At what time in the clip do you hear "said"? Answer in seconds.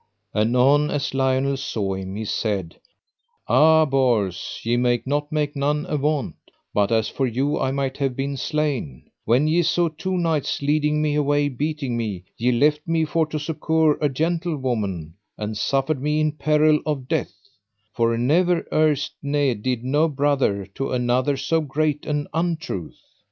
2.25-2.79